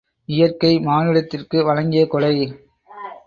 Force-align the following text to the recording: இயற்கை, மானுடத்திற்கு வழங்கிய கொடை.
இயற்கை, 0.29 0.79
மானுடத்திற்கு 0.79 1.57
வழங்கிய 1.65 2.07
கொடை. 2.07 2.33